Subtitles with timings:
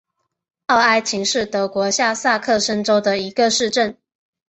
[0.65, 3.95] 奥埃岑是德国下萨克森州的一个市镇。